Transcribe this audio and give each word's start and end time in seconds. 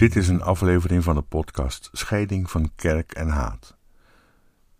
Dit 0.00 0.16
is 0.16 0.28
een 0.28 0.42
aflevering 0.42 1.04
van 1.04 1.14
de 1.14 1.22
podcast 1.22 1.88
Scheiding 1.92 2.50
van 2.50 2.70
Kerk 2.76 3.12
en 3.12 3.28
Haat. 3.28 3.76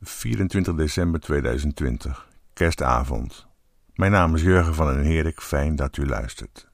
24 0.01 0.75
december 0.75 1.21
2020, 1.21 2.29
kerstavond. 2.53 3.47
Mijn 3.95 4.13
naam 4.13 4.35
is 4.35 4.43
Jurgen 4.43 4.75
van 4.75 4.87
den 4.87 5.05
Herik, 5.05 5.41
fijn 5.41 5.77
dat 5.77 5.97
u 5.97 6.07
luistert. 6.07 6.69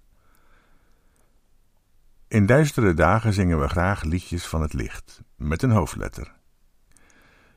In 2.29 2.47
duistere 2.47 2.95
dagen 2.95 3.33
zingen 3.33 3.61
we 3.61 3.69
graag 3.69 4.03
liedjes 4.03 4.47
van 4.47 4.63
het 4.63 4.73
licht, 4.73 5.23
met 5.37 5.63
een 5.63 5.71
hoofdletter. 5.71 6.33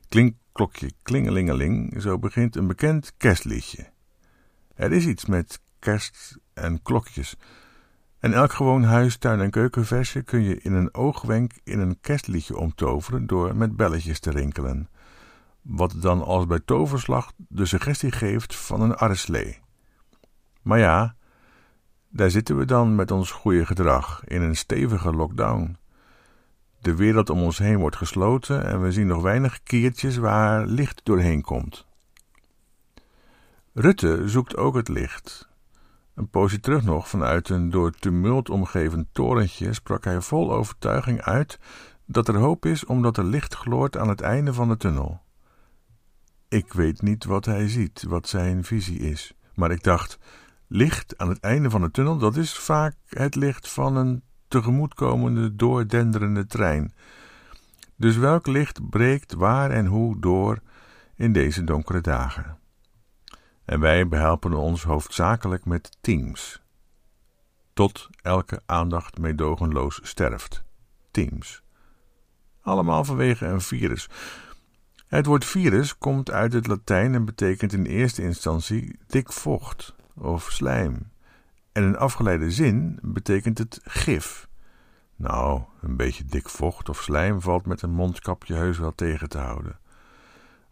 Klink, 0.08 0.36
klokje, 0.52 0.92
klingelingeling, 1.02 2.02
zo 2.02 2.20
begint 2.20 2.56
een 2.56 2.68
bekend 2.68 3.14
kerstliedje. 3.18 3.90
Er 4.76 4.92
is 4.92 5.06
iets 5.06 5.26
met 5.26 5.62
kerst 5.80 6.38
en 6.54 6.82
klokjes 6.82 7.36
en 8.20 8.34
elk 8.34 8.54
gewoon 8.54 8.84
huis, 8.84 9.18
tuin- 9.18 9.42
en 9.42 9.52
keukenversje 9.52 10.22
kun 10.22 10.42
je 10.42 10.62
in 10.62 10.74
een 10.74 10.94
oogwenk 10.94 11.54
in 11.64 11.80
een 11.80 12.00
kerstliedje 12.02 12.58
omtoveren 12.58 13.28
door 13.28 13.56
met 13.56 13.76
belletjes 13.76 14.20
te 14.20 14.32
rinkelen. 14.32 14.90
Wat 15.62 15.94
dan 16.02 16.24
als 16.24 16.46
bij 16.46 16.60
toverslag 16.60 17.32
de 17.38 17.66
suggestie 17.66 18.12
geeft 18.12 18.56
van 18.56 18.82
een 18.82 18.96
arreslee. 18.96 19.60
Maar 20.62 20.80
ja, 20.80 21.16
daar 22.10 22.30
zitten 22.30 22.58
we 22.58 22.66
dan 22.66 22.96
met 22.96 23.12
ons 23.12 23.32
goede 23.32 23.66
gedrag 23.66 24.24
in 24.26 24.42
een 24.42 24.56
stevige 24.56 25.14
lockdown. 25.14 25.78
De 26.82 26.96
wereld 26.96 27.30
om 27.30 27.42
ons 27.42 27.58
heen 27.58 27.78
wordt 27.78 27.96
gesloten 27.96 28.66
en 28.66 28.82
we 28.82 28.92
zien 28.92 29.08
nog 29.08 29.22
weinig 29.22 29.64
kiertjes 29.64 30.18
waar 30.18 30.66
licht 30.66 31.02
doorheen 31.04 31.42
komt. 31.42 31.86
Rutte 33.74 34.24
zoekt 34.26 34.58
ook 34.58 34.76
het 34.76 34.88
licht, 34.88 35.49
een 36.20 36.30
poosje 36.30 36.60
terug 36.60 36.84
nog, 36.84 37.10
vanuit 37.10 37.50
een 37.50 37.70
door 37.70 37.92
tumult 37.92 38.50
omgeven 38.50 39.08
torentje, 39.12 39.74
sprak 39.74 40.04
hij 40.04 40.22
vol 40.22 40.54
overtuiging 40.54 41.22
uit 41.22 41.60
dat 42.06 42.28
er 42.28 42.36
hoop 42.36 42.66
is 42.66 42.86
omdat 42.86 43.18
er 43.18 43.24
licht 43.24 43.56
gloort 43.56 43.98
aan 43.98 44.10
het 44.10 44.22
einde 44.22 44.54
van 44.54 44.68
de 44.68 44.78
tunnel. 44.78 45.22
Ik 46.48 46.74
weet 46.74 47.02
niet 47.02 47.26
wat 47.26 47.46
hij 47.46 47.68
ziet, 47.68 48.04
wat 48.04 48.28
zijn 48.28 48.64
visie 48.64 49.00
is, 49.00 49.34
maar 49.56 49.72
ik 49.72 49.84
dacht: 49.84 50.18
licht 50.68 51.18
aan 51.18 51.30
het 51.30 51.40
einde 51.40 51.70
van 51.70 51.82
de 51.82 51.92
tunnel, 51.92 52.18
dat 52.18 52.36
is 52.36 52.58
vaak 52.58 52.96
het 53.08 53.36
licht 53.36 53.70
van 53.70 53.96
een 53.96 54.24
tegemoetkomende, 54.48 55.56
doordenderende 55.56 56.46
trein. 56.46 56.94
Dus 57.96 58.18
welk 58.18 58.48
licht 58.48 58.90
breekt 58.90 59.34
waar 59.34 59.72
en 59.72 59.86
hoe 59.86 60.20
door 60.20 60.60
in 61.16 61.34
deze 61.34 61.64
donkere 61.64 62.02
dagen? 62.02 62.59
En 63.70 63.80
wij 63.80 64.08
behelpen 64.08 64.54
ons 64.54 64.84
hoofdzakelijk 64.84 65.66
met 65.66 65.98
teams. 66.02 66.62
Tot 67.74 68.10
elke 68.22 68.62
aandacht 68.66 69.18
meedogenloos 69.18 70.00
sterft. 70.04 70.64
Teams. 71.12 71.62
Allemaal 72.62 73.04
vanwege 73.04 73.46
een 73.46 73.62
virus. 73.62 74.10
Het 75.08 75.26
woord 75.26 75.46
virus 75.46 75.98
komt 75.98 76.32
uit 76.32 76.54
het 76.54 76.68
Latijn 76.68 77.14
en 77.14 77.26
betekent 77.26 77.74
in 77.74 77.86
eerste 77.86 78.22
instantie 78.22 79.00
dik 79.08 79.32
vocht 79.32 79.96
of 80.14 80.52
slijm. 80.52 81.12
En 81.72 81.84
in 81.84 81.98
afgeleide 81.98 82.52
zin 82.52 83.00
betekent 83.02 83.58
het 83.58 83.80
gif. 83.84 84.48
Nou, 85.16 85.62
een 85.82 85.96
beetje 85.96 86.26
dik 86.26 86.50
vocht 86.50 86.90
of 86.90 87.02
slijm 87.02 87.42
valt 87.42 87.66
met 87.66 87.82
een 87.82 87.94
mondkapje 87.94 88.54
heus 88.54 88.78
wel 88.78 88.96
tegen 88.96 89.30
te 89.30 89.38
houden. 89.38 89.80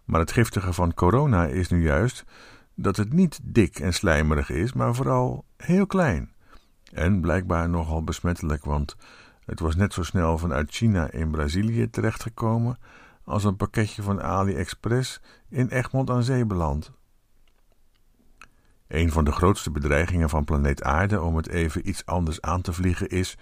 Maar 0.03 0.19
het 0.19 0.31
giftige 0.31 0.73
van 0.73 0.93
corona 0.93 1.45
is 1.45 1.69
nu 1.69 1.83
juist 1.83 2.25
dat 2.79 2.97
het 2.97 3.13
niet 3.13 3.39
dik 3.43 3.79
en 3.79 3.93
slijmerig 3.93 4.49
is, 4.49 4.73
maar 4.73 4.95
vooral 4.95 5.45
heel 5.57 5.85
klein. 5.85 6.31
En 6.93 7.21
blijkbaar 7.21 7.69
nogal 7.69 8.03
besmettelijk, 8.03 8.65
want 8.65 8.95
het 9.45 9.59
was 9.59 9.75
net 9.75 9.93
zo 9.93 10.03
snel 10.03 10.37
vanuit 10.37 10.71
China 10.71 11.11
in 11.11 11.31
Brazilië 11.31 11.89
terechtgekomen 11.89 12.77
als 13.23 13.43
een 13.43 13.55
pakketje 13.55 14.01
van 14.01 14.21
AliExpress 14.21 15.21
in 15.49 15.67
Egmond 15.67 16.09
aan 16.09 16.23
Zee 16.23 16.45
beland. 16.45 16.91
Een 18.87 19.11
van 19.11 19.23
de 19.23 19.31
grootste 19.31 19.71
bedreigingen 19.71 20.29
van 20.29 20.43
planeet 20.43 20.83
Aarde, 20.83 21.21
om 21.21 21.35
het 21.35 21.47
even 21.47 21.89
iets 21.89 22.05
anders 22.05 22.41
aan 22.41 22.61
te 22.61 22.73
vliegen, 22.73 23.09
is 23.09 23.37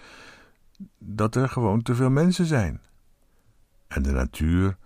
dat 0.98 1.36
er 1.36 1.50
gewoon 1.50 1.82
te 1.82 1.96
veel 1.96 2.10
mensen 2.10 2.46
zijn. 2.46 2.82
En 3.88 4.02
de 4.02 4.12
natuur, 4.12 4.78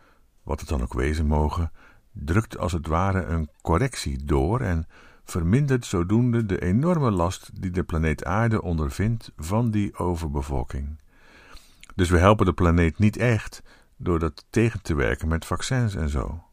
wat 0.43 0.59
het 0.59 0.69
dan 0.69 0.81
ook 0.81 0.93
wezen 0.93 1.25
mogen, 1.25 1.71
drukt 2.25 2.57
als 2.57 2.71
het 2.71 2.87
ware 2.87 3.23
een 3.23 3.49
correctie 3.61 4.25
door 4.25 4.61
en 4.61 4.87
vermindert 5.23 5.85
zodoende 5.85 6.45
de 6.45 6.61
enorme 6.61 7.11
last 7.11 7.61
die 7.61 7.71
de 7.71 7.83
planeet 7.83 8.25
Aarde 8.25 8.61
ondervindt 8.61 9.31
van 9.35 9.71
die 9.71 9.97
overbevolking. 9.97 10.99
Dus 11.95 12.09
we 12.09 12.17
helpen 12.17 12.45
de 12.45 12.53
planeet 12.53 12.99
niet 12.99 13.17
echt 13.17 13.61
door 13.97 14.19
dat 14.19 14.45
tegen 14.49 14.81
te 14.81 14.95
werken 14.95 15.27
met 15.27 15.45
vaccins 15.45 15.95
en 15.95 16.09
zo. 16.09 16.43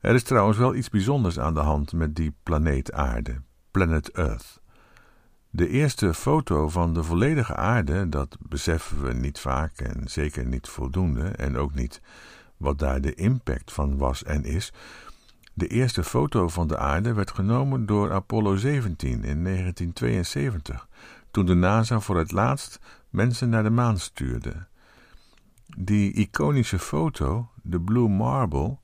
Er 0.00 0.14
is 0.14 0.22
trouwens 0.22 0.58
wel 0.58 0.74
iets 0.74 0.88
bijzonders 0.88 1.38
aan 1.38 1.54
de 1.54 1.60
hand 1.60 1.92
met 1.92 2.16
die 2.16 2.34
planeet 2.42 2.92
Aarde, 2.92 3.42
Planet 3.70 4.10
Earth. 4.10 4.60
De 5.50 5.68
eerste 5.68 6.14
foto 6.14 6.68
van 6.68 6.94
de 6.94 7.02
volledige 7.02 7.56
aarde, 7.56 8.08
dat 8.08 8.36
beseffen 8.40 9.02
we 9.02 9.12
niet 9.12 9.38
vaak 9.38 9.78
en 9.80 10.08
zeker 10.08 10.46
niet 10.46 10.68
voldoende 10.68 11.28
en 11.28 11.56
ook 11.56 11.74
niet 11.74 12.00
wat 12.60 12.78
daar 12.78 13.00
de 13.00 13.14
impact 13.14 13.72
van 13.72 13.96
was 13.96 14.22
en 14.22 14.44
is. 14.44 14.72
De 15.54 15.66
eerste 15.66 16.04
foto 16.04 16.48
van 16.48 16.68
de 16.68 16.78
aarde 16.78 17.12
werd 17.12 17.30
genomen 17.30 17.86
door 17.86 18.12
Apollo 18.12 18.56
17 18.56 19.12
in 19.24 19.44
1972, 19.44 20.88
toen 21.30 21.46
de 21.46 21.54
NASA 21.54 22.00
voor 22.00 22.18
het 22.18 22.32
laatst 22.32 22.78
mensen 23.08 23.48
naar 23.48 23.62
de 23.62 23.70
maan 23.70 23.98
stuurde. 23.98 24.66
Die 25.76 26.12
iconische 26.12 26.78
foto, 26.78 27.48
de 27.62 27.80
Blue 27.80 28.08
Marble, 28.08 28.76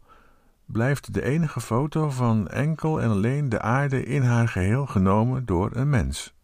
blijft 0.64 1.14
de 1.14 1.22
enige 1.22 1.60
foto 1.60 2.10
van 2.10 2.48
enkel 2.48 3.00
en 3.00 3.10
alleen 3.10 3.48
de 3.48 3.60
aarde 3.60 4.04
in 4.04 4.22
haar 4.22 4.48
geheel 4.48 4.86
genomen 4.86 5.46
door 5.46 5.70
een 5.76 5.90
mens. 5.90 6.34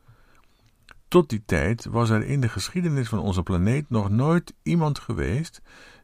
Tot 1.08 1.28
die 1.28 1.42
tijd 1.46 1.84
was 1.84 2.10
er 2.10 2.24
in 2.24 2.40
de 2.40 2.48
geschiedenis 2.48 3.08
van 3.08 3.18
onze 3.18 3.42
planeet 3.42 3.90
nog 3.90 4.10
nooit 4.10 4.54
iemand 4.62 4.98
geweest 4.98 5.62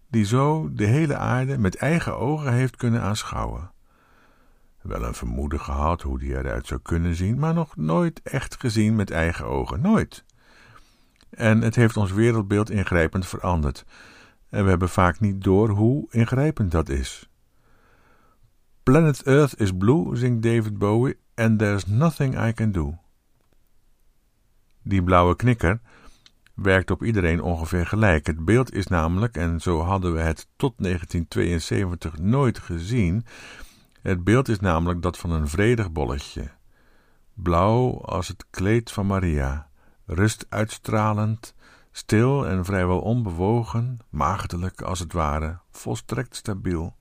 die 0.08 0.24
zo 0.24 0.68
de 0.72 0.84
hele 0.84 1.16
aarde 1.16 1.58
met 1.58 1.76
eigen 1.76 2.16
ogen 2.16 2.52
heeft 2.52 2.76
kunnen 2.76 3.02
aanschouwen. 3.02 3.70
Wel 4.82 5.04
een 5.04 5.14
vermoeden 5.14 5.60
gehad 5.60 6.02
hoe 6.02 6.18
die 6.18 6.36
eruit 6.36 6.66
zou 6.66 6.80
kunnen 6.80 7.14
zien, 7.14 7.38
maar 7.38 7.54
nog 7.54 7.76
nooit 7.76 8.22
echt 8.22 8.56
gezien 8.58 8.96
met 8.96 9.10
eigen 9.10 9.46
ogen, 9.46 9.80
nooit. 9.80 10.24
En 11.30 11.60
het 11.60 11.74
heeft 11.74 11.96
ons 11.96 12.12
wereldbeeld 12.12 12.70
ingrijpend 12.70 13.26
veranderd, 13.26 13.84
en 14.48 14.64
we 14.64 14.70
hebben 14.70 14.88
vaak 14.88 15.20
niet 15.20 15.44
door 15.44 15.68
hoe 15.68 16.06
ingrijpend 16.10 16.70
dat 16.70 16.88
is. 16.88 17.30
Planet 18.82 19.22
Earth 19.22 19.60
is 19.60 19.76
blue, 19.76 20.16
zingt 20.16 20.42
David 20.42 20.78
Bowie, 20.78 21.18
and 21.34 21.58
there's 21.58 21.86
nothing 21.86 22.46
I 22.46 22.52
can 22.52 22.72
do. 22.72 22.98
Die 24.82 25.02
blauwe 25.02 25.36
knikker 25.36 25.80
werkt 26.62 26.90
op 26.90 27.04
iedereen 27.04 27.42
ongeveer 27.42 27.86
gelijk. 27.86 28.26
Het 28.26 28.44
beeld 28.44 28.74
is 28.74 28.86
namelijk, 28.86 29.36
en 29.36 29.60
zo 29.60 29.80
hadden 29.80 30.12
we 30.14 30.20
het 30.20 30.46
tot 30.56 30.74
1972 30.76 32.18
nooit 32.18 32.58
gezien, 32.58 33.24
het 34.02 34.24
beeld 34.24 34.48
is 34.48 34.60
namelijk 34.60 35.02
dat 35.02 35.18
van 35.18 35.30
een 35.30 35.48
vredig 35.48 35.92
bolletje. 35.92 36.50
Blauw 37.34 38.00
als 38.00 38.28
het 38.28 38.44
kleed 38.50 38.92
van 38.92 39.06
Maria, 39.06 39.68
rust 40.06 40.46
uitstralend, 40.48 41.54
stil 41.90 42.46
en 42.46 42.64
vrijwel 42.64 43.00
onbewogen, 43.00 43.98
maagdelijk 44.10 44.82
als 44.82 44.98
het 44.98 45.12
ware, 45.12 45.58
volstrekt 45.70 46.36
stabiel. 46.36 46.96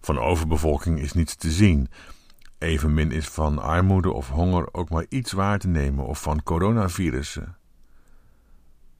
Van 0.00 0.18
overbevolking 0.18 1.00
is 1.00 1.12
niets 1.12 1.34
te 1.34 1.50
zien. 1.50 1.88
Evenmin 2.58 3.12
is 3.12 3.28
van 3.28 3.58
armoede 3.58 4.12
of 4.12 4.28
honger 4.28 4.74
ook 4.74 4.90
maar 4.90 5.06
iets 5.08 5.32
waar 5.32 5.58
te 5.58 5.68
nemen, 5.68 6.06
of 6.06 6.22
van 6.22 6.42
coronavirussen. 6.42 7.56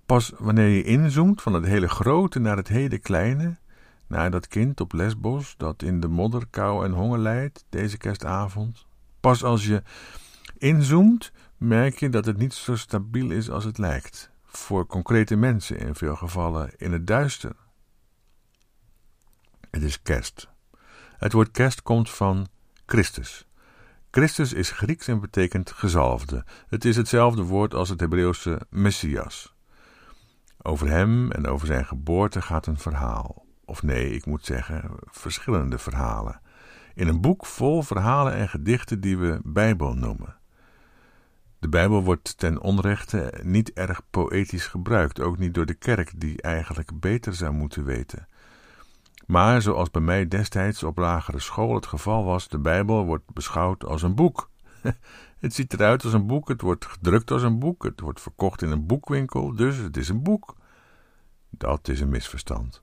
Pas 0.08 0.32
wanneer 0.38 0.68
je 0.68 0.82
inzoomt 0.82 1.42
van 1.42 1.52
het 1.52 1.64
hele 1.64 1.88
grote 1.88 2.38
naar 2.38 2.56
het 2.56 2.68
hele 2.68 2.98
kleine, 2.98 3.58
naar 4.06 4.30
dat 4.30 4.46
kind 4.46 4.80
op 4.80 4.92
Lesbos 4.92 5.54
dat 5.56 5.82
in 5.82 6.00
de 6.00 6.08
modder, 6.08 6.46
kou 6.50 6.84
en 6.84 6.92
honger 6.92 7.18
lijdt 7.18 7.64
deze 7.68 7.96
kerstavond, 7.96 8.86
pas 9.20 9.44
als 9.44 9.66
je 9.66 9.82
inzoomt, 10.58 11.32
merk 11.56 11.98
je 11.98 12.08
dat 12.08 12.24
het 12.24 12.36
niet 12.36 12.54
zo 12.54 12.76
stabiel 12.76 13.30
is 13.30 13.50
als 13.50 13.64
het 13.64 13.78
lijkt. 13.78 14.30
Voor 14.44 14.86
concrete 14.86 15.36
mensen 15.36 15.78
in 15.78 15.94
veel 15.94 16.16
gevallen 16.16 16.70
in 16.76 16.92
het 16.92 17.06
duister. 17.06 17.56
Het 19.70 19.82
is 19.82 20.02
kerst. 20.02 20.48
Het 21.16 21.32
woord 21.32 21.50
kerst 21.50 21.82
komt 21.82 22.10
van 22.10 22.48
Christus. 22.86 23.46
Christus 24.10 24.52
is 24.52 24.70
Grieks 24.70 25.08
en 25.08 25.20
betekent 25.20 25.70
gezalfde. 25.70 26.44
Het 26.68 26.84
is 26.84 26.96
hetzelfde 26.96 27.42
woord 27.42 27.74
als 27.74 27.88
het 27.88 28.00
Hebreeuwse 28.00 28.60
Messias. 28.70 29.56
Over 30.68 30.88
hem 30.88 31.32
en 31.32 31.46
over 31.46 31.66
zijn 31.66 31.84
geboorte 31.86 32.42
gaat 32.42 32.66
een 32.66 32.78
verhaal. 32.78 33.44
Of 33.64 33.82
nee, 33.82 34.10
ik 34.10 34.26
moet 34.26 34.44
zeggen, 34.44 34.90
verschillende 35.04 35.78
verhalen. 35.78 36.40
In 36.94 37.08
een 37.08 37.20
boek 37.20 37.46
vol 37.46 37.82
verhalen 37.82 38.32
en 38.34 38.48
gedichten 38.48 39.00
die 39.00 39.18
we 39.18 39.40
Bijbel 39.44 39.94
noemen. 39.94 40.36
De 41.58 41.68
Bijbel 41.68 42.02
wordt 42.02 42.38
ten 42.38 42.60
onrechte 42.60 43.34
niet 43.42 43.72
erg 43.72 44.00
poëtisch 44.10 44.66
gebruikt, 44.66 45.20
ook 45.20 45.38
niet 45.38 45.54
door 45.54 45.66
de 45.66 45.74
kerk, 45.74 46.20
die 46.20 46.42
eigenlijk 46.42 47.00
beter 47.00 47.34
zou 47.34 47.52
moeten 47.52 47.84
weten. 47.84 48.28
Maar 49.26 49.62
zoals 49.62 49.90
bij 49.90 50.02
mij 50.02 50.28
destijds 50.28 50.82
op 50.82 50.98
lagere 50.98 51.40
school 51.40 51.74
het 51.74 51.86
geval 51.86 52.24
was, 52.24 52.48
de 52.48 52.58
Bijbel 52.58 53.04
wordt 53.04 53.32
beschouwd 53.32 53.84
als 53.84 54.02
een 54.02 54.14
boek. 54.14 54.50
het 55.40 55.54
ziet 55.54 55.72
eruit 55.72 56.04
als 56.04 56.12
een 56.12 56.26
boek, 56.26 56.48
het 56.48 56.60
wordt 56.60 56.86
gedrukt 56.86 57.30
als 57.30 57.42
een 57.42 57.58
boek, 57.58 57.82
het 57.82 58.00
wordt 58.00 58.20
verkocht 58.20 58.62
in 58.62 58.70
een 58.70 58.86
boekwinkel, 58.86 59.54
dus 59.54 59.76
het 59.76 59.96
is 59.96 60.08
een 60.08 60.22
boek. 60.22 60.56
Dat 61.50 61.88
is 61.88 62.00
een 62.00 62.08
misverstand. 62.08 62.82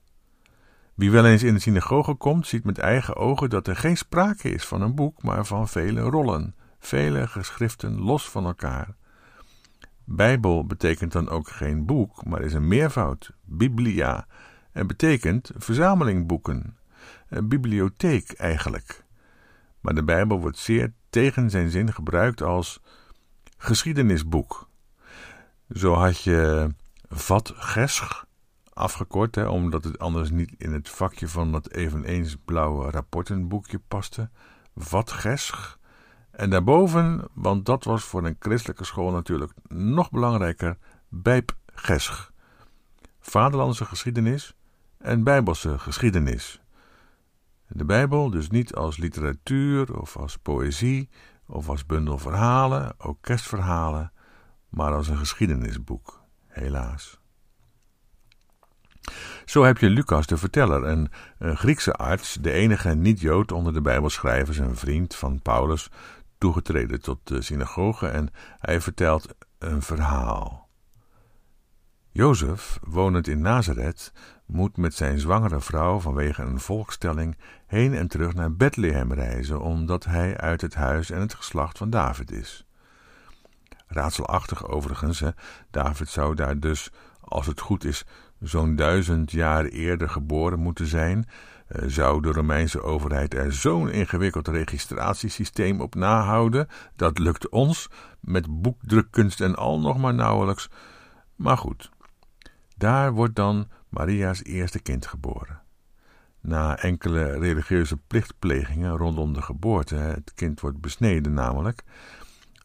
Wie 0.93 1.11
wel 1.11 1.25
eens 1.25 1.43
in 1.43 1.53
de 1.53 1.59
synagoge 1.59 2.13
komt, 2.13 2.47
ziet 2.47 2.63
met 2.63 2.77
eigen 2.77 3.15
ogen 3.15 3.49
dat 3.49 3.67
er 3.67 3.75
geen 3.75 3.97
sprake 3.97 4.49
is 4.49 4.65
van 4.65 4.81
een 4.81 4.95
boek, 4.95 5.23
maar 5.23 5.45
van 5.45 5.67
vele 5.67 6.01
rollen, 6.01 6.55
vele 6.79 7.27
geschriften 7.27 8.01
los 8.01 8.29
van 8.29 8.45
elkaar. 8.45 8.95
Bijbel 10.03 10.65
betekent 10.65 11.11
dan 11.11 11.29
ook 11.29 11.47
geen 11.47 11.85
boek, 11.85 12.25
maar 12.25 12.41
is 12.41 12.53
een 12.53 12.67
meervoud, 12.67 13.31
biblia, 13.43 14.27
en 14.71 14.87
betekent 14.87 15.51
verzameling 15.55 16.27
boeken, 16.27 16.77
een 17.29 17.47
bibliotheek 17.47 18.31
eigenlijk. 18.31 19.03
Maar 19.79 19.95
de 19.95 20.03
Bijbel 20.03 20.39
wordt 20.39 20.57
zeer 20.57 20.93
tegen 21.15 21.49
zijn 21.49 21.69
zin 21.69 21.93
gebruikt 21.93 22.41
als 22.41 22.79
geschiedenisboek. 23.57 24.69
Zo 25.73 25.93
had 25.93 26.21
je 26.21 26.69
Vat 27.09 27.53
Gesch, 27.55 28.23
afgekort, 28.73 29.35
hè, 29.35 29.47
omdat 29.47 29.83
het 29.83 29.99
anders 29.99 30.29
niet 30.29 30.53
in 30.57 30.73
het 30.73 30.89
vakje 30.89 31.27
van 31.27 31.51
dat 31.51 31.71
eveneens 31.71 32.35
blauwe 32.45 32.89
rapportenboekje 32.89 33.79
paste. 33.87 34.29
Vat 34.75 35.11
Gesch. 35.11 35.75
En 36.31 36.49
daarboven, 36.49 37.27
want 37.33 37.65
dat 37.65 37.83
was 37.83 38.03
voor 38.03 38.25
een 38.25 38.37
christelijke 38.39 38.85
school 38.85 39.11
natuurlijk 39.11 39.53
nog 39.67 40.11
belangrijker, 40.11 40.77
Bijp 41.09 41.55
Gesch. 41.65 42.29
Vaderlandse 43.19 43.85
geschiedenis 43.85 44.55
en 44.97 45.23
bijbelse 45.23 45.79
geschiedenis. 45.79 46.64
De 47.67 47.85
Bijbel 47.85 48.29
dus 48.29 48.49
niet 48.49 48.75
als 48.75 48.97
literatuur 48.97 49.99
of 49.99 50.17
als 50.17 50.37
poëzie 50.37 51.09
of 51.45 51.69
als 51.69 51.85
bundel 51.85 52.17
verhalen, 52.17 52.93
ook 52.97 53.27
maar 54.69 54.93
als 54.93 55.07
een 55.07 55.17
geschiedenisboek, 55.17 56.23
helaas. 56.47 57.19
Zo 59.45 59.63
heb 59.63 59.77
je 59.77 59.89
Lucas 59.89 60.27
de 60.27 60.37
verteller, 60.37 60.83
een, 60.83 61.11
een 61.37 61.57
Griekse 61.57 61.93
arts, 61.93 62.33
de 62.33 62.51
enige 62.51 62.95
niet-Jood 62.95 63.51
onder 63.51 63.73
de 63.73 63.81
Bijbelschrijvers, 63.81 64.57
een 64.57 64.75
vriend 64.75 65.15
van 65.15 65.41
Paulus, 65.41 65.89
toegetreden 66.37 67.01
tot 67.01 67.19
de 67.23 67.41
synagoge 67.41 68.07
en 68.07 68.29
hij 68.59 68.81
vertelt 68.81 69.35
een 69.57 69.81
verhaal. 69.81 70.64
Jozef, 72.17 72.79
wonend 72.83 73.27
in 73.27 73.41
Nazareth, 73.41 74.11
moet 74.45 74.77
met 74.77 74.93
zijn 74.93 75.19
zwangere 75.19 75.59
vrouw 75.59 75.99
vanwege 75.99 76.41
een 76.41 76.59
volkstelling 76.59 77.37
heen 77.65 77.93
en 77.93 78.07
terug 78.07 78.33
naar 78.33 78.55
Bethlehem 78.55 79.13
reizen, 79.13 79.61
omdat 79.61 80.05
hij 80.05 80.37
uit 80.37 80.61
het 80.61 80.73
huis 80.73 81.09
en 81.09 81.19
het 81.19 81.33
geslacht 81.33 81.77
van 81.77 81.89
David 81.89 82.31
is. 82.31 82.65
Raadselachtig 83.87 84.67
overigens, 84.67 85.19
hè? 85.19 85.29
David 85.71 86.09
zou 86.09 86.35
daar 86.35 86.59
dus, 86.59 86.91
als 87.21 87.45
het 87.45 87.59
goed 87.59 87.83
is, 87.83 88.05
zo'n 88.39 88.75
duizend 88.75 89.31
jaar 89.31 89.65
eerder 89.65 90.09
geboren 90.09 90.59
moeten 90.59 90.87
zijn. 90.87 91.27
Eh, 91.67 91.83
zou 91.87 92.21
de 92.21 92.31
Romeinse 92.31 92.81
overheid 92.81 93.33
er 93.33 93.53
zo'n 93.53 93.89
ingewikkeld 93.89 94.47
registratiesysteem 94.47 95.81
op 95.81 95.95
nahouden? 95.95 96.67
Dat 96.95 97.19
lukt 97.19 97.49
ons, 97.49 97.89
met 98.19 98.61
boekdrukkunst 98.61 99.41
en 99.41 99.55
al 99.55 99.79
nog 99.79 99.97
maar 99.97 100.13
nauwelijks. 100.13 100.69
Maar 101.35 101.57
goed, 101.57 101.93
daar 102.75 103.13
wordt 103.13 103.35
dan 103.35 103.67
Maria's 103.89 104.43
eerste 104.43 104.79
kind 104.79 105.05
geboren. 105.05 105.61
Na 106.41 106.77
enkele 106.77 107.39
religieuze 107.39 107.97
plichtplegingen 107.97 108.97
rondom 108.97 109.33
de 109.33 109.41
geboorte, 109.41 109.95
het 109.95 110.33
kind 110.33 110.59
wordt 110.59 110.81
besneden 110.81 111.33
namelijk, 111.33 111.83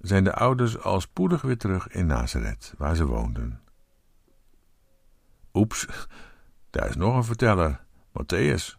zijn 0.01 0.25
de 0.25 0.35
ouders 0.35 0.79
al 0.79 1.01
spoedig 1.01 1.43
weer 1.43 1.59
terug 1.59 1.89
in 1.89 2.07
Nazareth, 2.07 2.75
waar 2.79 2.97
ze 2.97 3.07
woonden. 3.07 3.61
Oeps, 5.55 5.87
daar 6.71 6.89
is 6.89 6.97
nog 6.97 7.17
een 7.17 7.25
verteller, 7.25 7.85
Matthäus, 8.09 8.79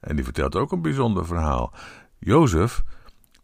en 0.00 0.16
die 0.16 0.24
vertelt 0.24 0.56
ook 0.56 0.72
een 0.72 0.82
bijzonder 0.82 1.26
verhaal. 1.26 1.72
Jozef, 2.18 2.82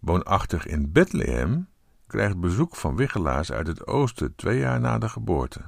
woonachtig 0.01 0.67
in 0.67 0.93
Bethlehem, 0.93 1.69
krijgt 2.07 2.41
bezoek 2.41 2.77
van 2.77 2.97
wiggelaars 2.97 3.53
uit 3.53 3.67
het 3.67 3.87
oosten 3.87 4.35
twee 4.35 4.59
jaar 4.59 4.81
na 4.81 4.99
de 4.99 5.09
geboorte. 5.09 5.61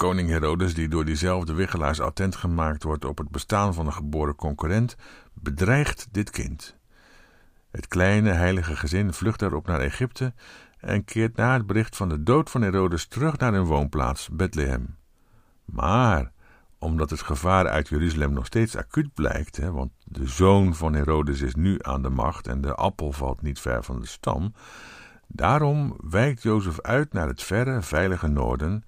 Koning 0.00 0.28
Herodes, 0.28 0.74
die 0.74 0.88
door 0.88 1.04
diezelfde 1.04 1.52
wiggelaars 1.52 2.00
attent 2.00 2.36
gemaakt 2.36 2.82
wordt 2.82 3.04
op 3.04 3.18
het 3.18 3.28
bestaan 3.28 3.74
van 3.74 3.86
een 3.86 3.92
geboren 3.92 4.34
concurrent, 4.34 4.96
bedreigt 5.34 6.08
dit 6.10 6.30
kind. 6.30 6.76
Het 7.70 7.88
kleine 7.88 8.30
heilige 8.30 8.76
gezin 8.76 9.12
vlucht 9.12 9.38
daarop 9.38 9.66
naar 9.66 9.80
Egypte 9.80 10.32
en 10.78 11.04
keert 11.04 11.36
na 11.36 11.52
het 11.52 11.66
bericht 11.66 11.96
van 11.96 12.08
de 12.08 12.22
dood 12.22 12.50
van 12.50 12.62
Herodes 12.62 13.06
terug 13.06 13.38
naar 13.38 13.52
hun 13.52 13.64
woonplaats, 13.64 14.28
Bethlehem. 14.28 14.96
Maar 15.64 16.32
omdat 16.78 17.10
het 17.10 17.22
gevaar 17.22 17.68
uit 17.68 17.88
Jeruzalem 17.88 18.32
nog 18.32 18.46
steeds 18.46 18.76
acuut 18.76 19.14
blijkt, 19.14 19.58
want 19.58 19.92
de 20.04 20.26
zoon 20.26 20.74
van 20.74 20.94
Herodes 20.94 21.40
is 21.40 21.54
nu 21.54 21.76
aan 21.80 22.02
de 22.02 22.10
macht 22.10 22.46
en 22.46 22.60
de 22.60 22.74
appel 22.74 23.12
valt 23.12 23.42
niet 23.42 23.60
ver 23.60 23.84
van 23.84 24.00
de 24.00 24.06
stam, 24.06 24.54
daarom 25.26 25.96
wijkt 26.10 26.42
Jozef 26.42 26.80
uit 26.80 27.12
naar 27.12 27.28
het 27.28 27.42
verre, 27.42 27.82
veilige 27.82 28.28
noorden 28.28 28.84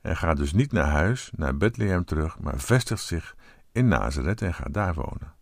en 0.00 0.16
gaat 0.16 0.36
dus 0.36 0.52
niet 0.52 0.72
naar 0.72 0.88
huis, 0.88 1.30
naar 1.36 1.56
Bethlehem 1.56 2.04
terug, 2.04 2.38
maar 2.38 2.58
vestigt 2.60 3.02
zich 3.02 3.36
in 3.72 3.88
Nazareth 3.88 4.42
en 4.42 4.54
gaat 4.54 4.74
daar 4.74 4.94
wonen. 4.94 5.34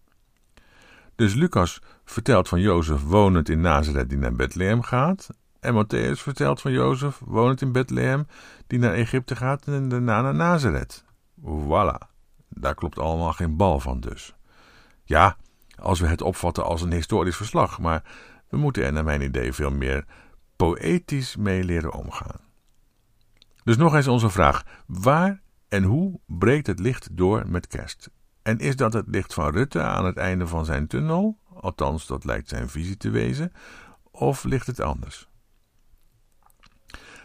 Dus 1.15 1.35
Lucas 1.35 1.81
vertelt 2.05 2.49
van 2.49 2.61
Jozef 2.61 3.03
wonend 3.03 3.49
in 3.49 3.61
Nazareth 3.61 4.09
die 4.09 4.19
naar 4.19 4.35
Bethlehem 4.35 4.83
gaat. 4.83 5.29
En 5.61 5.85
Matthäus 5.85 6.23
vertelt 6.23 6.61
van 6.61 6.73
Jozef 6.73 7.21
wonend 7.25 7.61
in 7.61 7.73
Bethlehem 7.73 8.27
die 8.67 8.79
naar 8.79 8.95
Egypte 8.95 9.37
gaat 9.37 9.67
en 9.67 9.88
daarna 9.88 10.23
naar 10.23 10.35
Nazareth. 10.35 11.05
Voilà, 11.41 12.09
daar 12.49 12.75
klopt 12.75 12.99
allemaal 12.99 13.33
geen 13.33 13.57
bal 13.57 13.81
van 13.81 14.00
dus. 14.00 14.35
Ja, 15.05 15.37
als 15.79 16.00
we 16.00 16.07
het 16.07 16.23
opvatten 16.23 16.65
als 16.65 16.83
een 16.83 16.93
historisch 16.93 17.37
verslag, 17.37 17.79
maar 17.79 18.03
we 18.49 18.57
moeten 18.57 18.85
er 18.85 18.93
naar 18.93 19.05
mijn 19.05 19.23
idee 19.23 19.53
veel 19.53 19.71
meer 19.71 20.05
poëtisch 20.57 21.37
mee 21.37 21.65
leren 21.65 21.93
omgaan. 21.93 22.48
Dus 23.69 23.77
nog 23.77 23.95
eens 23.95 24.09
onze 24.09 24.31
vraag: 24.31 24.65
waar 24.87 25.41
en 25.69 25.83
hoe 25.83 26.21
breekt 26.27 26.67
het 26.67 26.79
licht 26.79 27.17
door 27.17 27.49
met 27.49 27.67
kerst? 27.67 28.11
En 28.43 28.59
is 28.59 28.77
dat 28.77 28.93
het 28.93 29.05
licht 29.09 29.35
van 29.35 29.51
Rutte 29.51 29.83
aan 29.83 30.05
het 30.05 30.17
einde 30.17 30.47
van 30.47 30.65
zijn 30.65 30.87
tunnel? 30.87 31.39
Althans, 31.55 32.07
dat 32.07 32.25
lijkt 32.25 32.49
zijn 32.49 32.69
visie 32.69 32.97
te 32.97 33.11
wezen. 33.11 33.53
Of 34.11 34.45
ligt 34.45 34.67
het 34.67 34.81
anders? 34.81 35.29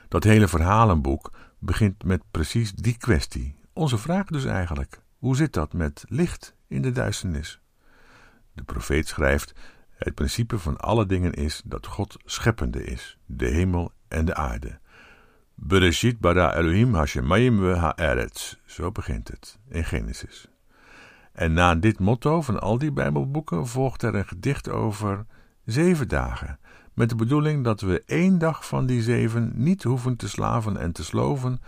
Dat 0.08 0.24
hele 0.24 0.48
verhalenboek 0.48 1.32
begint 1.60 2.04
met 2.04 2.22
precies 2.32 2.74
die 2.74 2.98
kwestie. 2.98 3.56
Onze 3.74 3.98
vraag 3.98 4.26
dus 4.26 4.46
eigenlijk: 4.46 5.02
hoe 5.18 5.36
zit 5.36 5.54
dat 5.54 5.74
met 5.74 6.04
licht 6.08 6.56
in 6.68 6.82
de 6.82 6.92
duisternis? 6.92 7.62
De 8.54 8.64
profeet 8.64 9.08
schrijft: 9.08 9.54
Het 9.90 10.14
principe 10.14 10.60
van 10.60 10.78
alle 10.78 11.06
dingen 11.06 11.34
is 11.34 11.62
dat 11.66 11.86
God 11.86 12.16
scheppende 12.26 12.84
is, 12.84 13.18
de 13.26 13.48
hemel 13.48 13.92
en 14.08 14.26
de 14.26 14.36
aarde. 14.36 14.82
Bereshit 15.56 16.20
bara 16.20 16.56
Elohim 16.56 16.94
hashemayim 16.94 17.60
we 17.60 17.76
haaretz. 17.76 18.56
Zo 18.66 18.92
begint 18.92 19.28
het 19.28 19.60
in 19.70 19.84
Genesis. 19.84 20.48
En 21.32 21.54
na 21.54 21.76
dit 21.76 22.00
motto 22.00 22.42
van 22.42 22.62
al 22.62 22.78
die 22.78 22.92
Bijbelboeken 22.92 23.68
volgt 23.68 24.02
er 24.02 24.16
een 24.16 24.28
gedicht 24.28 24.70
over 24.70 25.26
zeven 25.66 26.08
dagen, 26.08 26.60
met 26.94 27.10
de 27.10 27.16
bedoeling 27.16 27.64
dat 27.64 27.82
we 27.82 28.04
één 28.06 28.38
dag 28.38 28.68
van 28.68 28.86
die 28.86 29.02
zeven 29.02 29.52
niet 29.56 29.84
hoeven 29.84 30.16
te 30.16 30.30
slaven 30.30 30.78
en 30.78 30.92
te 30.92 31.04
sloven, 31.04 31.62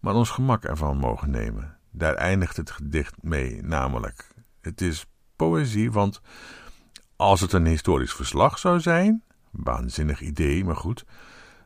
maar 0.00 0.14
ons 0.14 0.30
gemak 0.30 0.64
ervan 0.64 0.96
mogen 0.96 1.30
nemen. 1.30 1.76
Daar 1.90 2.14
eindigt 2.14 2.56
het 2.56 2.70
gedicht 2.70 3.14
mee, 3.22 3.62
namelijk. 3.62 4.26
Het 4.60 4.80
is 4.80 5.06
poëzie, 5.36 5.92
want 5.92 6.20
als 7.16 7.40
het 7.40 7.52
een 7.52 7.66
historisch 7.66 8.14
verslag 8.14 8.58
zou 8.58 8.80
zijn, 8.80 9.22
waanzinnig 9.50 10.20
idee, 10.20 10.64
maar 10.64 10.76
goed, 10.76 11.04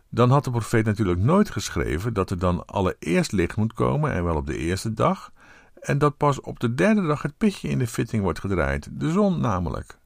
dan 0.08 0.30
had 0.30 0.44
de 0.44 0.50
profeet 0.50 0.84
natuurlijk 0.84 1.20
nooit 1.20 1.50
geschreven 1.50 2.14
dat 2.14 2.30
er 2.30 2.38
dan 2.38 2.66
allereerst 2.66 3.32
licht 3.32 3.56
moet 3.56 3.72
komen 3.72 4.12
en 4.12 4.24
wel 4.24 4.36
op 4.36 4.46
de 4.46 4.56
eerste 4.56 4.92
dag, 4.92 5.32
en 5.80 5.98
dat 5.98 6.16
pas 6.16 6.40
op 6.40 6.60
de 6.60 6.74
derde 6.74 7.06
dag 7.06 7.22
het 7.22 7.36
pitje 7.36 7.68
in 7.68 7.78
de 7.78 7.86
fitting 7.86 8.22
wordt 8.22 8.40
gedraaid, 8.40 8.88
de 8.92 9.10
zon 9.10 9.40
namelijk. 9.40 9.98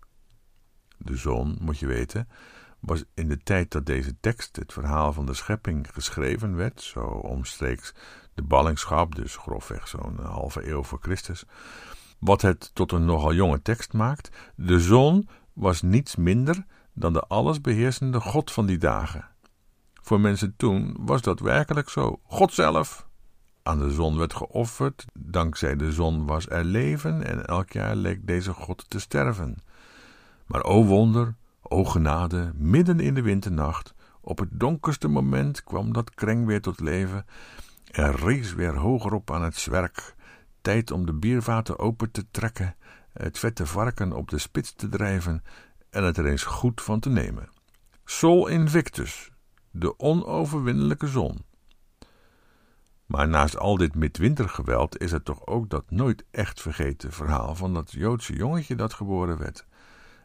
De 0.98 1.16
zon, 1.16 1.56
moet 1.60 1.78
je 1.78 1.86
weten, 1.86 2.28
was 2.80 3.04
in 3.14 3.28
de 3.28 3.38
tijd 3.38 3.70
dat 3.70 3.86
deze 3.86 4.16
tekst, 4.20 4.56
het 4.56 4.72
verhaal 4.72 5.12
van 5.12 5.26
de 5.26 5.34
schepping, 5.34 5.88
geschreven 5.92 6.56
werd, 6.56 6.82
zo 6.82 7.00
omstreeks 7.04 7.94
de 8.34 8.42
ballingschap, 8.42 9.14
dus 9.14 9.36
grofweg 9.36 9.88
zo'n 9.88 10.18
halve 10.22 10.68
eeuw 10.68 10.82
voor 10.82 10.98
Christus, 11.02 11.44
wat 12.18 12.42
het 12.42 12.70
tot 12.74 12.92
een 12.92 13.04
nogal 13.04 13.34
jonge 13.34 13.62
tekst 13.62 13.92
maakt, 13.92 14.30
de 14.54 14.80
zon 14.80 15.28
was 15.52 15.82
niets 15.82 16.16
minder 16.16 16.64
dan 16.92 17.12
de 17.12 17.20
allesbeheersende 17.20 18.20
God 18.20 18.52
van 18.52 18.66
die 18.66 18.78
dagen. 18.78 19.28
Voor 20.10 20.20
mensen 20.20 20.56
toen 20.56 20.96
was 21.00 21.22
dat 21.22 21.40
werkelijk 21.40 21.88
zo. 21.88 22.20
God 22.22 22.52
zelf. 22.52 23.08
Aan 23.62 23.78
de 23.78 23.90
zon 23.90 24.16
werd 24.18 24.34
geofferd. 24.34 25.04
Dankzij 25.12 25.76
de 25.76 25.92
zon 25.92 26.26
was 26.26 26.48
er 26.48 26.64
leven 26.64 27.26
en 27.26 27.46
elk 27.46 27.70
jaar 27.70 27.96
leek 27.96 28.26
deze 28.26 28.52
God 28.52 28.90
te 28.90 29.00
sterven. 29.00 29.56
Maar 30.46 30.64
o 30.64 30.84
wonder, 30.84 31.34
o 31.62 31.84
genade, 31.84 32.52
midden 32.54 33.00
in 33.00 33.14
de 33.14 33.22
winternacht, 33.22 33.94
op 34.20 34.38
het 34.38 34.48
donkerste 34.52 35.08
moment 35.08 35.64
kwam 35.64 35.92
dat 35.92 36.14
kreng 36.14 36.46
weer 36.46 36.60
tot 36.60 36.80
leven 36.80 37.26
en 37.90 38.12
rees 38.12 38.54
weer 38.54 38.76
hoger 38.76 39.12
op 39.12 39.30
aan 39.30 39.42
het 39.42 39.56
zwerk. 39.56 40.14
Tijd 40.60 40.90
om 40.90 41.06
de 41.06 41.14
biervaten 41.14 41.78
open 41.78 42.10
te 42.10 42.26
trekken, 42.30 42.76
het 43.12 43.38
vette 43.38 43.66
varken 43.66 44.12
op 44.12 44.28
de 44.28 44.38
spits 44.38 44.74
te 44.74 44.88
drijven 44.88 45.42
en 45.90 46.04
het 46.04 46.16
er 46.16 46.26
eens 46.26 46.44
goed 46.44 46.82
van 46.82 47.00
te 47.00 47.08
nemen. 47.08 47.48
Sol 48.04 48.46
Invictus, 48.46 49.29
de 49.70 49.98
onoverwinnelijke 49.98 51.06
zon. 51.06 51.44
Maar 53.06 53.28
naast 53.28 53.58
al 53.58 53.76
dit 53.76 53.94
midwintergeweld 53.94 54.98
is 54.98 55.12
het 55.12 55.24
toch 55.24 55.46
ook 55.46 55.70
dat 55.70 55.90
nooit 55.90 56.24
echt 56.30 56.60
vergeten 56.60 57.12
verhaal 57.12 57.54
van 57.54 57.74
dat 57.74 57.92
Joodse 57.92 58.32
jongetje 58.32 58.74
dat 58.74 58.94
geboren 58.94 59.38
werd 59.38 59.66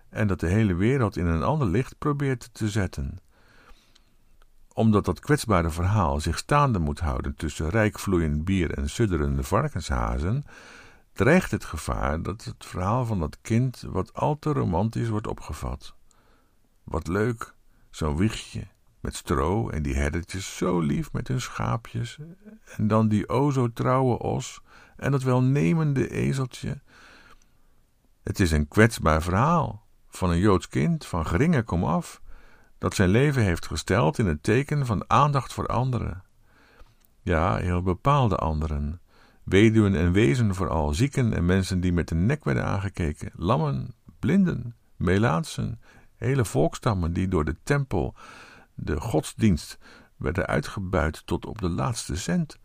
en 0.10 0.28
dat 0.28 0.40
de 0.40 0.48
hele 0.48 0.74
wereld 0.74 1.18
in 1.18 1.26
een 1.26 1.44
ander 1.44 1.68
licht 1.68 1.98
probeert 1.98 2.50
te 2.54 2.70
zetten. 2.70 3.20
Omdat 4.74 5.06
dat 5.06 5.20
kwetsbare 5.20 5.70
verhaal 5.70 6.20
zich 6.20 6.38
staande 6.38 6.80
moet 6.80 7.00
houden 7.00 7.36
tussen 7.36 7.70
rijk 7.70 8.00
vloeiend 8.00 8.46
bier 8.46 8.72
en 8.72 8.90
sudderende 8.90 9.44
varkenshazen, 9.44 10.44
dreigt 11.14 11.52
het 11.52 11.66
gevaar 11.66 12.22
dat 12.22 12.44
het 12.44 12.66
verhaal 12.66 13.06
van 13.06 13.20
dat 13.20 13.38
kind 13.42 13.82
wat 13.82 14.14
al 14.14 14.40
te 14.40 14.54
romantisch 14.54 15.10
wordt 15.10 15.28
opgevat. 15.28 15.96
Wat 16.84 17.08
leuk, 17.08 17.54
zo'n 17.90 18.18
wiegje 18.18 18.68
met 19.06 19.16
stro 19.16 19.70
en 19.70 19.84
die 19.84 19.96
herdertjes 19.96 20.58
zo 20.58 20.80
lief 20.80 21.14
met 21.14 21.28
hun 21.28 21.42
schaapjes, 21.42 22.18
en 22.78 22.88
dan 22.88 23.08
die 23.08 23.30
o 23.30 23.52
zo 23.52 23.74
trouwe 23.74 24.18
os 24.18 24.62
en 24.98 25.12
dat 25.12 25.24
welnemende 25.24 26.10
ezeltje. 26.10 26.82
Het 28.24 28.40
is 28.40 28.52
een 28.52 28.68
kwetsbaar 28.68 29.22
verhaal 29.22 29.86
van 30.10 30.30
een 30.30 30.38
Joods 30.38 30.68
kind 30.68 31.06
van 31.06 31.26
geringe 31.26 31.64
komaf, 31.64 32.22
dat 32.78 32.96
zijn 32.96 33.10
leven 33.10 33.44
heeft 33.44 33.68
gesteld 33.68 34.20
in 34.20 34.26
het 34.26 34.44
teken 34.44 34.86
van 34.86 35.04
aandacht 35.08 35.54
voor 35.54 35.68
anderen. 35.68 36.24
Ja, 37.22 37.56
heel 37.56 37.82
bepaalde 37.82 38.36
anderen. 38.36 39.02
Weduwen 39.44 39.96
en 39.96 40.12
wezen 40.12 40.56
vooral, 40.56 40.94
zieken 40.94 41.34
en 41.34 41.46
mensen 41.46 41.80
die 41.80 41.94
met 41.94 42.08
de 42.08 42.16
nek 42.16 42.44
werden 42.44 42.66
aangekeken, 42.66 43.32
lammen, 43.36 43.94
blinden, 44.20 44.76
melaatsen, 44.96 45.80
hele 46.16 46.46
volkstammen 46.46 47.14
die 47.14 47.28
door 47.28 47.46
de 47.46 47.56
tempel, 47.64 48.16
de 48.76 49.00
godsdienst, 49.00 49.78
werden 50.18 50.46
uitgebuit 50.46 51.26
tot 51.26 51.46
op 51.46 51.60
de 51.60 51.70
laatste 51.70 52.16
cent. 52.16 52.60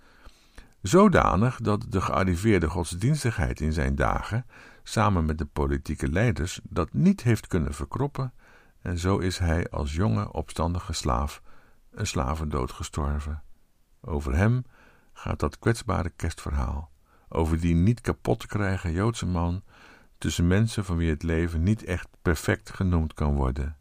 Zodanig 0.82 1.60
dat 1.60 1.86
de 1.88 2.00
gearriveerde 2.00 2.68
godsdienstigheid 2.68 3.60
in 3.60 3.72
zijn 3.72 3.94
dagen 3.94 4.46
samen 4.82 5.24
met 5.24 5.38
de 5.38 5.46
politieke 5.46 6.08
leiders, 6.08 6.60
dat 6.62 6.92
niet 6.92 7.22
heeft 7.22 7.46
kunnen 7.46 7.74
verkroppen, 7.74 8.32
en 8.82 8.98
zo 8.98 9.18
is 9.18 9.38
hij 9.38 9.68
als 9.70 9.94
jonge 9.94 10.32
opstandige 10.32 10.92
slaaf 10.92 11.42
een 11.90 12.06
slavendood 12.06 12.72
gestorven. 12.72 13.42
Over 14.00 14.36
hem 14.36 14.64
gaat 15.12 15.38
dat 15.38 15.58
kwetsbare 15.58 16.10
kerstverhaal, 16.10 16.90
over 17.28 17.60
die 17.60 17.74
niet 17.74 18.00
kapot 18.00 18.40
te 18.40 18.46
krijgen 18.46 18.92
Joodse 18.92 19.26
man 19.26 19.62
tussen 20.18 20.46
mensen 20.46 20.84
van 20.84 20.96
wie 20.96 21.10
het 21.10 21.22
leven 21.22 21.62
niet 21.62 21.84
echt 21.84 22.08
perfect 22.22 22.70
genoemd 22.70 23.14
kan 23.14 23.34
worden. 23.34 23.76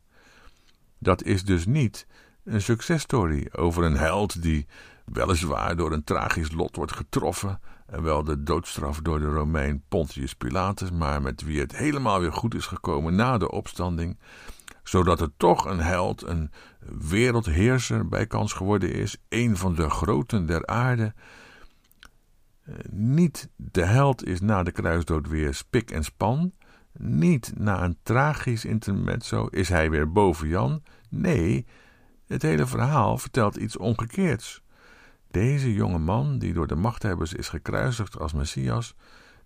Dat 1.00 1.24
is 1.24 1.44
dus 1.44 1.65
niet 1.65 2.08
een 2.44 2.62
successtory 2.62 3.48
over 3.51 3.84
een 3.84 3.98
held 3.98 4.41
die 4.41 4.68
weliswaar 5.06 5.75
door 5.75 5.91
een 5.91 6.03
tragisch 6.03 6.51
lot 6.51 6.75
wordt 6.75 6.96
getroffen 6.96 7.60
en 7.86 8.03
wel 8.03 8.24
de 8.24 8.44
doodstraf 8.44 9.00
door 9.01 9.20
de 9.20 9.25
Romein 9.25 9.84
Pontius 9.88 10.34
Pilatus, 10.34 10.91
maar 10.91 11.22
met 11.22 11.41
wie 11.41 11.60
het 11.60 11.75
helemaal 11.75 12.20
weer 12.20 12.34
goed 12.34 12.56
is 12.56 12.65
gekomen 12.65 13.15
na 13.15 13.38
de 13.38 13.51
opstanding, 13.51 14.20
zodat 14.84 15.22
er 15.22 15.32
toch 15.38 15.65
een 15.65 15.79
held, 15.79 16.22
een 16.22 16.51
wereldheerser 17.10 18.08
bij 18.08 18.27
kans 18.27 18.53
geworden 18.53 18.94
is, 18.94 19.18
een 19.29 19.58
van 19.58 19.75
de 19.75 19.89
groten 19.89 20.46
der 20.46 20.68
aarde. 20.68 21.13
Eh, 22.62 22.74
niet 22.91 23.50
de 23.56 23.86
held 23.86 24.25
is 24.25 24.41
na 24.41 24.63
de 24.63 24.72
kruisdood 24.72 25.27
weer 25.27 25.53
spik 25.53 25.91
en 25.91 26.03
span, 26.03 26.53
niet 26.93 27.53
na 27.58 27.84
een 27.84 27.98
tragisch 28.03 28.65
intermezzo 28.65 29.46
is 29.46 29.69
hij 29.69 29.89
weer 29.89 30.12
boven 30.12 30.48
Jan. 30.48 30.84
Nee, 31.10 31.65
het 32.27 32.41
hele 32.41 32.65
verhaal 32.65 33.17
vertelt 33.17 33.55
iets 33.55 33.77
omgekeerds. 33.77 34.62
Deze 35.31 35.74
jonge 35.74 35.98
man, 35.98 36.39
die 36.39 36.53
door 36.53 36.67
de 36.67 36.75
machthebbers 36.75 37.34
is 37.34 37.50
gekruisigd 37.50 38.19
als 38.19 38.34
Messias, 38.34 38.96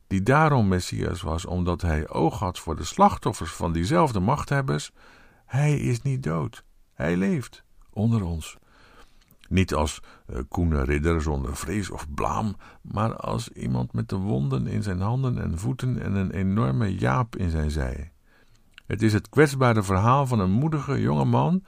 die 0.08 0.24
daarom 0.24 0.68
Messias 0.68 1.22
was 1.22 1.46
omdat 1.46 1.82
hij 1.82 2.10
oog 2.10 2.40
had 2.40 2.60
voor 2.60 2.76
de 2.76 2.84
slachtoffers 2.84 3.52
van 3.52 3.74
diezelfde 3.74 4.20
machthebbers, 4.20 4.92
hij 5.46 5.78
is 5.80 6.02
niet 6.02 6.24
dood. 6.24 6.64
Hij 6.94 7.18
leeft 7.18 7.64
onder 7.90 8.24
ons. 8.24 8.58
Niet 9.54 9.74
als 9.74 10.02
uh, 10.30 10.40
koene 10.48 10.84
ridder 10.84 11.22
zonder 11.22 11.56
vrees 11.56 11.90
of 11.90 12.14
blaam, 12.14 12.56
maar 12.82 13.16
als 13.16 13.50
iemand 13.50 13.94
met 13.94 14.10
de 14.10 14.16
wonden 14.16 14.68
in 14.68 14.84
zijn 14.84 15.00
handen 15.00 15.42
en 15.42 15.60
voeten 15.60 16.02
en 16.02 16.16
een 16.16 16.32
enorme 16.32 16.96
jaap 16.96 17.36
in 17.36 17.50
zijn 17.50 17.72
zij. 17.72 18.12
Het 18.86 19.02
is 19.02 19.14
het 19.14 19.30
kwetsbare 19.30 19.84
verhaal 19.84 20.28
van 20.28 20.40
een 20.40 20.52
moedige 20.52 21.02
jonge 21.02 21.26
man 21.26 21.64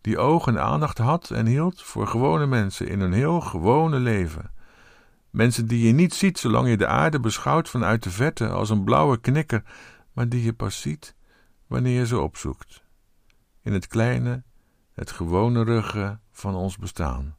die 0.00 0.18
oog 0.18 0.46
en 0.46 0.62
aandacht 0.62 0.98
had 0.98 1.30
en 1.30 1.46
hield 1.46 1.82
voor 1.82 2.06
gewone 2.06 2.46
mensen 2.46 2.88
in 2.88 3.00
hun 3.00 3.12
heel 3.12 3.40
gewone 3.40 3.98
leven. 3.98 4.50
Mensen 5.30 5.66
die 5.66 5.86
je 5.86 5.92
niet 5.92 6.14
ziet 6.14 6.38
zolang 6.38 6.68
je 6.68 6.76
de 6.76 6.86
aarde 6.86 7.20
beschouwt 7.20 7.68
vanuit 7.68 8.02
de 8.02 8.10
verte 8.10 8.48
als 8.48 8.70
een 8.70 8.84
blauwe 8.84 9.20
knikker, 9.20 9.62
maar 10.12 10.28
die 10.28 10.42
je 10.42 10.52
pas 10.52 10.80
ziet 10.80 11.14
wanneer 11.66 11.98
je 11.98 12.06
ze 12.06 12.20
opzoekt. 12.20 12.82
In 13.62 13.72
het 13.72 13.86
kleine, 13.86 14.42
het 15.00 15.10
gewone 15.10 15.64
ruggen 15.64 16.20
van 16.32 16.54
ons 16.54 16.76
bestaan. 16.76 17.36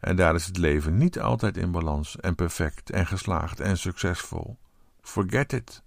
En 0.00 0.16
daar 0.16 0.34
is 0.34 0.46
het 0.46 0.56
leven 0.56 0.96
niet 0.96 1.20
altijd 1.20 1.56
in 1.56 1.70
balans 1.70 2.16
en 2.16 2.34
perfect 2.34 2.90
en 2.90 3.06
geslaagd 3.06 3.60
en 3.60 3.78
succesvol. 3.78 4.58
Forget 5.00 5.52
it. 5.52 5.82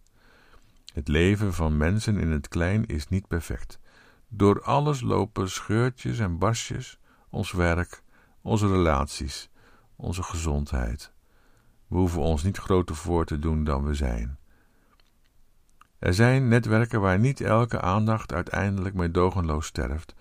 Het 0.94 1.08
leven 1.08 1.54
van 1.54 1.78
mensen 1.78 2.18
in 2.18 2.32
het 2.32 2.48
klein 2.48 2.86
is 2.86 3.08
niet 3.08 3.28
perfect. 3.28 3.80
Door 4.28 4.62
alles 4.62 5.02
lopen 5.02 5.50
scheurtjes 5.50 6.20
en 6.20 6.38
barstjes, 6.38 7.00
ons 7.30 7.52
werk, 7.52 8.02
onze 8.42 8.68
relaties, 8.68 9.50
onze 9.96 10.24
gezondheid. 10.24 11.12
We 11.88 11.98
hoeven 11.98 12.22
ons 12.22 12.44
niet 12.44 12.58
groter 12.58 12.96
voor 12.96 13.26
te 13.26 13.40
doen 13.40 13.64
dan 13.64 13.86
we 13.86 13.94
zijn. 13.94 14.38
Er 16.00 16.14
zijn 16.14 16.48
netwerken 16.48 17.02
waar 17.02 17.20
niet 17.20 17.42
elke 17.42 17.82
aandacht 17.82 18.34
uiteindelijk 18.34 18.96
meedogenloos 18.96 19.66
sterft, 19.66 20.16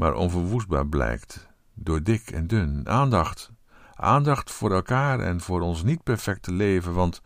maar 0.00 0.14
onverwoestbaar 0.14 0.86
blijkt, 0.86 1.48
door 1.74 2.02
dik 2.02 2.30
en 2.30 2.46
dun. 2.46 2.88
Aandacht, 2.88 3.52
aandacht 3.94 4.50
voor 4.50 4.72
elkaar 4.72 5.20
en 5.20 5.40
voor 5.40 5.60
ons 5.60 5.82
niet 5.82 6.02
perfecte 6.02 6.52
leven, 6.52 6.94
want, 6.94 7.22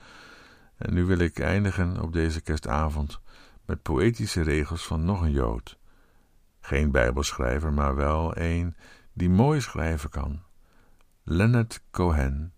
en 0.76 0.94
nu 0.94 1.04
wil 1.04 1.18
ik 1.18 1.38
eindigen 1.38 2.00
op 2.00 2.12
deze 2.12 2.40
kerstavond 2.40 3.20
met 3.66 3.82
poëtische 3.82 4.42
regels 4.42 4.86
van 4.86 5.04
nog 5.04 5.20
een 5.20 5.30
Jood. 5.30 5.78
Geen 6.60 6.90
Bijbelschrijver, 6.90 7.72
maar 7.72 7.94
wel 7.94 8.38
een 8.38 8.76
die 9.12 9.30
mooi 9.30 9.60
schrijven 9.60 10.10
kan. 10.10 10.42
Leonard 11.22 11.82
Cohen. 11.90 12.52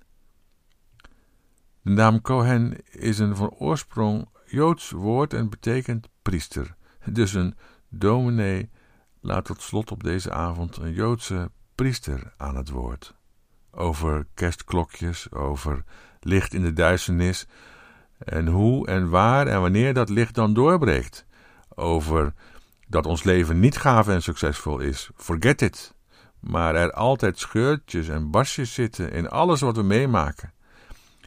De 1.83 1.91
naam 1.91 2.21
Cohen 2.21 2.77
is 2.91 3.19
een 3.19 3.37
van 3.37 3.51
oorsprong 3.51 4.29
Joods 4.47 4.91
woord 4.91 5.35
en 5.35 5.49
betekent 5.49 6.09
priester. 6.23 6.77
Dus 7.05 7.35
een 7.35 7.55
dominee 7.89 8.71
laat 9.27 9.45
tot 9.45 9.63
slot 9.63 9.91
op 9.91 10.03
deze 10.03 10.33
avond 10.33 10.77
een 10.77 10.93
Joodse 10.93 11.51
priester 11.75 12.33
aan 12.37 12.57
het 12.57 12.69
woord. 12.69 13.15
Over 13.71 14.27
kerstklokjes, 14.35 15.33
over 15.33 15.85
licht 16.21 16.55
in 16.55 16.63
de 16.63 16.73
duisternis 16.73 17.47
en 18.19 18.47
hoe 18.47 18.87
en 18.87 19.09
waar 19.09 19.47
en 19.47 19.61
wanneer 19.61 19.95
dat 19.95 20.09
licht 20.09 20.35
dan 20.35 20.55
doorbreekt. 20.55 21.27
Over 21.75 22.35
dat 22.89 23.07
ons 23.07 23.23
leven 23.23 23.61
niet 23.61 23.77
gaaf 23.77 24.09
en 24.09 24.23
succesvol 24.23 24.79
is. 24.79 25.11
Forget 25.17 25.63
it. 25.63 25.95
Maar 26.41 26.75
er 26.75 26.93
altijd 26.93 27.39
scheurtjes 27.39 28.09
en 28.09 28.31
basjes 28.31 28.75
zitten 28.75 29.13
in 29.13 29.29
alles 29.29 29.61
wat 29.61 29.77
we 29.77 29.83
meemaken. 29.83 30.53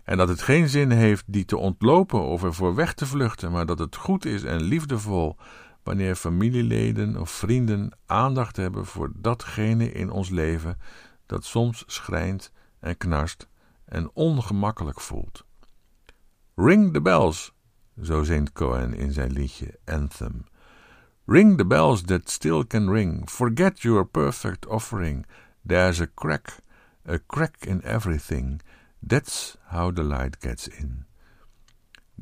En 0.03 0.17
dat 0.17 0.27
het 0.27 0.41
geen 0.41 0.69
zin 0.69 0.91
heeft 0.91 1.23
die 1.27 1.45
te 1.45 1.57
ontlopen 1.57 2.21
of 2.21 2.43
ervoor 2.43 2.75
weg 2.75 2.93
te 2.93 3.05
vluchten, 3.05 3.51
maar 3.51 3.65
dat 3.65 3.79
het 3.79 3.95
goed 3.95 4.25
is 4.25 4.43
en 4.43 4.61
liefdevol 4.61 5.37
wanneer 5.83 6.15
familieleden 6.15 7.17
of 7.17 7.31
vrienden 7.31 7.91
aandacht 8.05 8.55
hebben 8.55 8.85
voor 8.85 9.11
datgene 9.15 9.91
in 9.91 10.09
ons 10.11 10.29
leven 10.29 10.77
dat 11.25 11.45
soms 11.45 11.83
schrijnt 11.87 12.51
en 12.79 12.97
knarst 12.97 13.47
en 13.85 14.09
ongemakkelijk 14.13 14.99
voelt. 14.99 15.45
Ring 16.55 16.93
the 16.93 17.01
bells, 17.01 17.53
zo 18.01 18.23
zingt 18.23 18.51
Cohen 18.51 18.93
in 18.93 19.11
zijn 19.11 19.31
liedje 19.31 19.79
Anthem. 19.85 20.45
Ring 21.25 21.57
the 21.57 21.65
bells 21.65 22.01
that 22.01 22.29
still 22.29 22.63
can 22.63 22.89
ring. 22.89 23.29
Forget 23.29 23.81
your 23.81 24.05
perfect 24.05 24.65
offering. 24.65 25.25
There's 25.67 26.01
a 26.01 26.07
crack, 26.07 26.59
a 27.05 27.19
crack 27.27 27.65
in 27.65 27.81
everything. 27.83 28.61
That's 29.07 29.57
how 29.67 29.93
the 29.93 30.03
light 30.03 30.37
gets 30.39 30.67
in. 30.67 31.05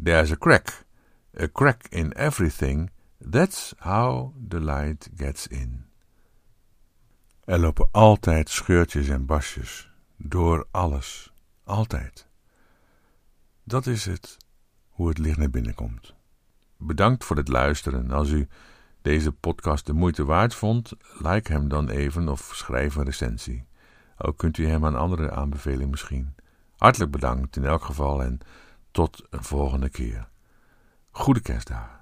There's 0.04 0.32
a 0.32 0.38
crack, 0.38 0.86
a 1.34 1.48
crack 1.48 1.88
in 1.92 2.14
everything. 2.16 2.90
That's 3.30 3.74
how 3.78 4.34
the 4.48 4.60
light 4.60 5.10
gets 5.16 5.48
in. 5.48 5.86
Er 7.44 7.60
lopen 7.60 7.90
altijd 7.92 8.50
scheurtjes 8.50 9.08
en 9.08 9.26
basjes 9.26 9.92
door 10.18 10.68
alles, 10.72 11.34
altijd. 11.64 12.28
Dat 13.64 13.86
is 13.86 14.06
het, 14.06 14.38
hoe 14.90 15.10
het 15.10 15.18
licht 15.18 15.38
naar 15.38 15.50
binnen 15.50 15.74
komt. 15.74 16.14
Bedankt 16.78 17.24
voor 17.24 17.36
het 17.36 17.48
luisteren. 17.48 18.12
Als 18.12 18.30
u 18.30 18.48
deze 19.02 19.32
podcast 19.32 19.86
de 19.86 19.94
moeite 19.94 20.26
waard 20.26 20.56
vond, 20.56 20.94
like 21.20 21.52
hem 21.52 21.68
dan 21.68 21.90
even 21.90 22.28
of 22.28 22.52
schrijf 22.54 22.96
een 22.96 23.06
recensie. 23.06 23.68
Ook 24.18 24.38
kunt 24.38 24.58
u 24.58 24.68
hem 24.68 24.86
aan 24.86 24.96
andere 24.96 25.32
aanbevelen 25.32 25.90
misschien. 25.90 26.36
Hartelijk 26.78 27.12
bedankt 27.12 27.56
in 27.56 27.66
elk 27.66 27.84
geval 27.84 28.24
en 28.24 28.40
tot 28.92 29.24
een 29.30 29.44
volgende 29.44 29.90
keer. 29.90 30.30
Goede 31.12 31.42
kerstdagen. 31.42 31.97